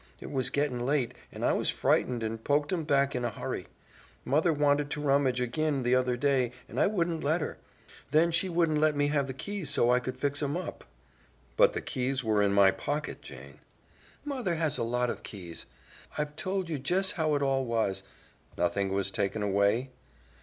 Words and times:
It 0.19 0.31
was 0.31 0.49
gettin' 0.49 0.83
late, 0.83 1.13
and 1.31 1.45
I 1.45 1.53
was 1.53 1.69
frightened 1.69 2.23
and 2.23 2.43
poked 2.43 2.73
'em 2.73 2.85
back 2.85 3.13
in 3.13 3.23
a 3.23 3.29
hurry. 3.29 3.67
Mother 4.25 4.51
wanted 4.51 4.89
to 4.89 4.99
rummage 5.01 5.39
ag'in 5.39 5.83
the 5.83 5.93
other 5.93 6.17
day 6.17 6.53
and 6.67 6.79
I 6.79 6.87
wouldn't 6.87 7.23
let 7.23 7.39
her; 7.41 7.59
then, 8.09 8.31
she 8.31 8.49
wouldn't 8.49 8.79
let 8.79 8.95
me 8.95 9.09
have 9.09 9.27
the 9.27 9.33
keys 9.35 9.69
so 9.69 9.91
I 9.91 9.99
could 9.99 10.17
fix 10.17 10.41
'em 10.41 10.57
up." 10.57 10.85
"But 11.55 11.73
the 11.73 11.81
keys 11.81 12.23
were 12.23 12.41
in 12.41 12.51
my 12.51 12.71
pocket, 12.71 13.21
Jane." 13.21 13.59
"Mother 14.25 14.55
has 14.55 14.79
a 14.79 14.83
lot 14.83 15.11
of 15.11 15.21
keys. 15.21 15.67
I've 16.17 16.35
told 16.35 16.67
you 16.67 16.81
jes' 16.83 17.11
how 17.11 17.35
it 17.35 17.43
all 17.43 17.63
was." 17.63 18.01
"Nothing 18.57 18.91
was 18.91 19.11
taken 19.11 19.43
away?" 19.43 19.91